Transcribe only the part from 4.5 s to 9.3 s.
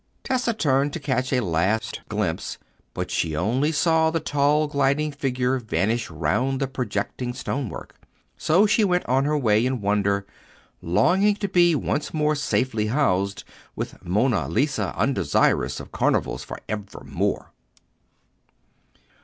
gliding figure vanish round the projecting stonework. So she went on